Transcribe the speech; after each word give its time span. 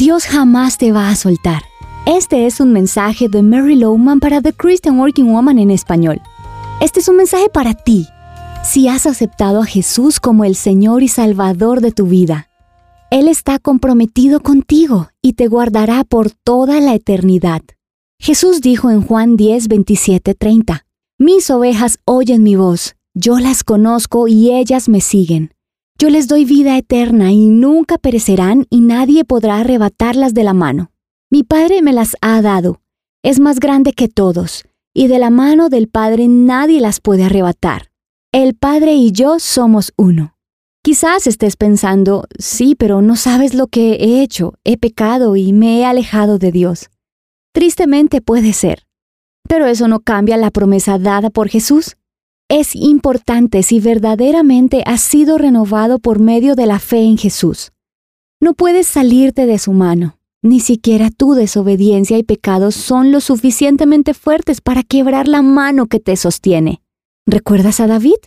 Dios 0.00 0.24
jamás 0.24 0.78
te 0.78 0.92
va 0.92 1.10
a 1.10 1.14
soltar. 1.14 1.62
Este 2.06 2.46
es 2.46 2.60
un 2.60 2.72
mensaje 2.72 3.28
de 3.28 3.42
Mary 3.42 3.76
Lowman 3.76 4.18
para 4.18 4.40
The 4.40 4.54
Christian 4.54 4.98
Working 4.98 5.30
Woman 5.30 5.58
en 5.58 5.70
español. 5.70 6.22
Este 6.80 7.00
es 7.00 7.08
un 7.08 7.16
mensaje 7.16 7.50
para 7.50 7.74
ti, 7.74 8.06
si 8.64 8.88
has 8.88 9.04
aceptado 9.04 9.60
a 9.60 9.66
Jesús 9.66 10.18
como 10.18 10.46
el 10.46 10.56
Señor 10.56 11.02
y 11.02 11.08
Salvador 11.08 11.82
de 11.82 11.92
tu 11.92 12.06
vida. 12.06 12.48
Él 13.10 13.28
está 13.28 13.58
comprometido 13.58 14.40
contigo 14.40 15.10
y 15.20 15.34
te 15.34 15.48
guardará 15.48 16.04
por 16.04 16.30
toda 16.30 16.80
la 16.80 16.94
eternidad. 16.94 17.60
Jesús 18.18 18.62
dijo 18.62 18.90
en 18.90 19.02
Juan 19.02 19.36
10, 19.36 19.68
27, 19.68 20.34
30, 20.34 20.86
Mis 21.18 21.50
ovejas 21.50 21.98
oyen 22.06 22.42
mi 22.42 22.56
voz, 22.56 22.96
yo 23.12 23.38
las 23.38 23.64
conozco 23.64 24.28
y 24.28 24.50
ellas 24.50 24.88
me 24.88 25.02
siguen. 25.02 25.52
Yo 26.00 26.08
les 26.08 26.28
doy 26.28 26.46
vida 26.46 26.78
eterna 26.78 27.30
y 27.30 27.50
nunca 27.50 27.98
perecerán 27.98 28.66
y 28.70 28.80
nadie 28.80 29.26
podrá 29.26 29.58
arrebatarlas 29.58 30.32
de 30.32 30.44
la 30.44 30.54
mano. 30.54 30.92
Mi 31.30 31.42
Padre 31.42 31.82
me 31.82 31.92
las 31.92 32.16
ha 32.22 32.40
dado. 32.40 32.80
Es 33.22 33.38
más 33.38 33.60
grande 33.60 33.92
que 33.92 34.08
todos, 34.08 34.64
y 34.94 35.08
de 35.08 35.18
la 35.18 35.28
mano 35.28 35.68
del 35.68 35.88
Padre 35.88 36.26
nadie 36.26 36.80
las 36.80 37.02
puede 37.02 37.24
arrebatar. 37.24 37.90
El 38.32 38.54
Padre 38.54 38.94
y 38.94 39.12
yo 39.12 39.38
somos 39.40 39.92
uno. 39.98 40.38
Quizás 40.82 41.26
estés 41.26 41.58
pensando, 41.58 42.24
sí, 42.38 42.74
pero 42.74 43.02
no 43.02 43.14
sabes 43.14 43.52
lo 43.52 43.66
que 43.66 43.96
he 43.96 44.22
hecho, 44.22 44.54
he 44.64 44.78
pecado 44.78 45.36
y 45.36 45.52
me 45.52 45.80
he 45.80 45.84
alejado 45.84 46.38
de 46.38 46.50
Dios. 46.50 46.88
Tristemente 47.52 48.22
puede 48.22 48.54
ser. 48.54 48.86
Pero 49.46 49.66
eso 49.66 49.86
no 49.86 50.00
cambia 50.00 50.38
la 50.38 50.50
promesa 50.50 50.98
dada 50.98 51.28
por 51.28 51.50
Jesús. 51.50 51.98
Es 52.50 52.74
importante 52.74 53.62
si 53.62 53.78
verdaderamente 53.78 54.82
has 54.84 55.02
sido 55.02 55.38
renovado 55.38 56.00
por 56.00 56.18
medio 56.18 56.56
de 56.56 56.66
la 56.66 56.80
fe 56.80 57.04
en 57.04 57.16
Jesús. 57.16 57.70
No 58.40 58.54
puedes 58.54 58.88
salirte 58.88 59.46
de 59.46 59.56
su 59.60 59.70
mano. 59.72 60.18
Ni 60.42 60.58
siquiera 60.58 61.10
tu 61.10 61.34
desobediencia 61.34 62.18
y 62.18 62.24
pecados 62.24 62.74
son 62.74 63.12
lo 63.12 63.20
suficientemente 63.20 64.14
fuertes 64.14 64.60
para 64.60 64.82
quebrar 64.82 65.28
la 65.28 65.42
mano 65.42 65.86
que 65.86 66.00
te 66.00 66.16
sostiene. 66.16 66.82
¿Recuerdas 67.24 67.78
a 67.78 67.86
David? 67.86 68.18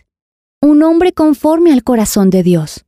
Un 0.62 0.82
hombre 0.84 1.12
conforme 1.12 1.70
al 1.70 1.84
corazón 1.84 2.30
de 2.30 2.42
Dios. 2.42 2.86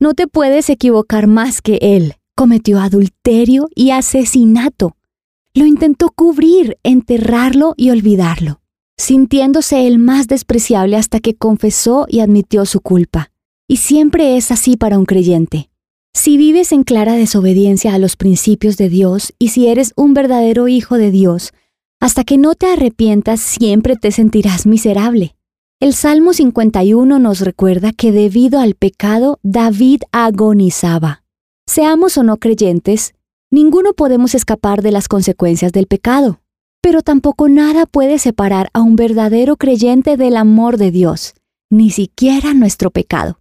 No 0.00 0.14
te 0.14 0.26
puedes 0.26 0.70
equivocar 0.70 1.26
más 1.26 1.60
que 1.60 1.78
él. 1.82 2.14
Cometió 2.34 2.80
adulterio 2.80 3.68
y 3.74 3.90
asesinato. 3.90 4.96
Lo 5.52 5.66
intentó 5.66 6.08
cubrir, 6.08 6.78
enterrarlo 6.82 7.74
y 7.76 7.90
olvidarlo, 7.90 8.62
sintiéndose 8.98 9.86
el 9.86 9.98
más 9.98 10.26
despreciable 10.26 10.96
hasta 10.96 11.20
que 11.20 11.34
confesó 11.34 12.06
y 12.08 12.20
admitió 12.20 12.66
su 12.66 12.80
culpa. 12.80 13.30
Y 13.66 13.78
siempre 13.78 14.36
es 14.36 14.50
así 14.50 14.76
para 14.76 14.98
un 14.98 15.06
creyente. 15.06 15.70
Si 16.12 16.36
vives 16.36 16.72
en 16.72 16.82
clara 16.82 17.14
desobediencia 17.14 17.94
a 17.94 17.98
los 17.98 18.16
principios 18.16 18.76
de 18.76 18.88
Dios 18.88 19.32
y 19.38 19.48
si 19.48 19.68
eres 19.68 19.92
un 19.96 20.14
verdadero 20.14 20.66
hijo 20.66 20.96
de 20.96 21.10
Dios, 21.10 21.52
hasta 22.00 22.24
que 22.24 22.38
no 22.38 22.54
te 22.54 22.66
arrepientas 22.66 23.40
siempre 23.40 23.96
te 23.96 24.10
sentirás 24.10 24.66
miserable. 24.66 25.36
El 25.80 25.94
Salmo 25.94 26.32
51 26.32 27.20
nos 27.20 27.40
recuerda 27.40 27.92
que 27.92 28.10
debido 28.10 28.58
al 28.58 28.74
pecado 28.74 29.38
David 29.44 30.02
agonizaba. 30.10 31.22
Seamos 31.66 32.18
o 32.18 32.24
no 32.24 32.38
creyentes, 32.38 33.14
ninguno 33.50 33.92
podemos 33.92 34.34
escapar 34.34 34.82
de 34.82 34.90
las 34.90 35.06
consecuencias 35.06 35.70
del 35.70 35.86
pecado, 35.86 36.40
pero 36.80 37.02
tampoco 37.02 37.48
nada 37.48 37.86
puede 37.86 38.18
separar 38.18 38.70
a 38.72 38.82
un 38.82 38.96
verdadero 38.96 39.56
creyente 39.56 40.16
del 40.16 40.36
amor 40.36 40.76
de 40.76 40.90
Dios, 40.90 41.34
ni 41.70 41.90
siquiera 41.90 42.54
nuestro 42.54 42.90
pecado. 42.90 43.40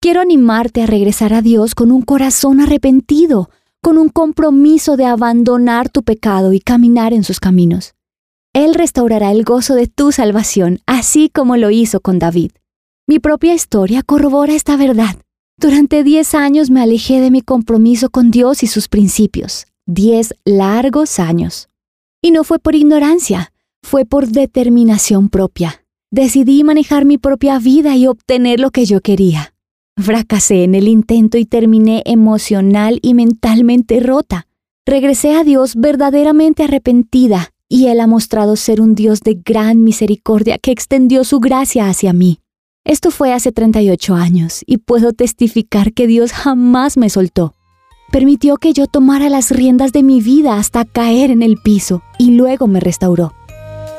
Quiero 0.00 0.20
animarte 0.20 0.82
a 0.82 0.86
regresar 0.86 1.32
a 1.32 1.42
Dios 1.42 1.74
con 1.74 1.90
un 1.90 2.02
corazón 2.02 2.60
arrepentido, 2.60 3.50
con 3.82 3.98
un 3.98 4.08
compromiso 4.08 4.96
de 4.96 5.04
abandonar 5.06 5.88
tu 5.88 6.02
pecado 6.02 6.52
y 6.52 6.60
caminar 6.60 7.12
en 7.12 7.24
sus 7.24 7.40
caminos. 7.40 7.94
Él 8.52 8.74
restaurará 8.74 9.32
el 9.32 9.44
gozo 9.44 9.74
de 9.74 9.86
tu 9.86 10.12
salvación, 10.12 10.80
así 10.86 11.28
como 11.28 11.56
lo 11.56 11.70
hizo 11.70 12.00
con 12.00 12.18
David. 12.18 12.52
Mi 13.06 13.18
propia 13.18 13.54
historia 13.54 14.02
corrobora 14.02 14.54
esta 14.54 14.76
verdad. 14.76 15.16
Durante 15.58 16.02
diez 16.04 16.34
años 16.34 16.70
me 16.70 16.82
alejé 16.82 17.20
de 17.20 17.30
mi 17.30 17.42
compromiso 17.42 18.10
con 18.10 18.30
Dios 18.30 18.62
y 18.62 18.66
sus 18.66 18.88
principios. 18.88 19.66
Diez 19.86 20.34
largos 20.44 21.18
años. 21.18 21.68
Y 22.26 22.32
no 22.32 22.42
fue 22.42 22.58
por 22.58 22.74
ignorancia, 22.74 23.52
fue 23.84 24.04
por 24.04 24.26
determinación 24.26 25.28
propia. 25.28 25.84
Decidí 26.10 26.64
manejar 26.64 27.04
mi 27.04 27.18
propia 27.18 27.60
vida 27.60 27.94
y 27.94 28.08
obtener 28.08 28.58
lo 28.58 28.72
que 28.72 28.84
yo 28.84 29.00
quería. 29.00 29.54
Fracasé 29.96 30.64
en 30.64 30.74
el 30.74 30.88
intento 30.88 31.38
y 31.38 31.44
terminé 31.44 32.02
emocional 32.04 32.98
y 33.00 33.14
mentalmente 33.14 34.00
rota. 34.00 34.48
Regresé 34.84 35.36
a 35.36 35.44
Dios 35.44 35.76
verdaderamente 35.76 36.64
arrepentida 36.64 37.52
y 37.68 37.86
Él 37.86 38.00
ha 38.00 38.08
mostrado 38.08 38.56
ser 38.56 38.80
un 38.80 38.96
Dios 38.96 39.20
de 39.20 39.34
gran 39.34 39.84
misericordia 39.84 40.58
que 40.58 40.72
extendió 40.72 41.22
su 41.22 41.38
gracia 41.38 41.88
hacia 41.88 42.12
mí. 42.12 42.40
Esto 42.84 43.12
fue 43.12 43.32
hace 43.32 43.52
38 43.52 44.16
años 44.16 44.64
y 44.66 44.78
puedo 44.78 45.12
testificar 45.12 45.92
que 45.92 46.08
Dios 46.08 46.32
jamás 46.32 46.96
me 46.96 47.08
soltó. 47.08 47.55
Permitió 48.10 48.56
que 48.56 48.72
yo 48.72 48.86
tomara 48.86 49.28
las 49.28 49.50
riendas 49.50 49.92
de 49.92 50.02
mi 50.02 50.20
vida 50.20 50.56
hasta 50.56 50.84
caer 50.84 51.30
en 51.30 51.42
el 51.42 51.56
piso 51.56 52.02
y 52.18 52.32
luego 52.32 52.66
me 52.66 52.80
restauró. 52.80 53.32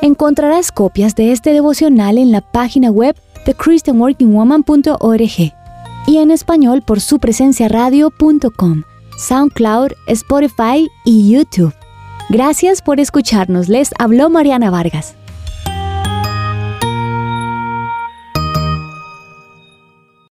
Encontrarás 0.00 0.72
copias 0.72 1.14
de 1.14 1.32
este 1.32 1.52
devocional 1.52 2.18
en 2.18 2.32
la 2.32 2.40
página 2.40 2.90
web 2.90 3.16
de 3.44 3.54
christianworkingwoman.org 3.54 5.52
y 6.06 6.16
en 6.16 6.30
español 6.30 6.82
por 6.82 7.00
su 7.00 7.18
presencia 7.18 7.68
radio.com, 7.68 8.82
SoundCloud, 9.18 9.92
Spotify 10.06 10.88
y 11.04 11.30
YouTube. 11.30 11.74
Gracias 12.30 12.82
por 12.82 13.00
escucharnos. 13.00 13.68
Les 13.68 13.90
habló 13.98 14.30
Mariana 14.30 14.70
Vargas. 14.70 15.14